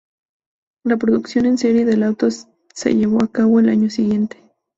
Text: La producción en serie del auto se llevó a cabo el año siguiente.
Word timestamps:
La 0.83 0.97
producción 0.97 1.45
en 1.45 1.59
serie 1.59 1.85
del 1.85 2.01
auto 2.01 2.27
se 2.73 2.95
llevó 2.95 3.21
a 3.23 3.31
cabo 3.31 3.59
el 3.59 3.69
año 3.69 3.91
siguiente. 3.91 4.39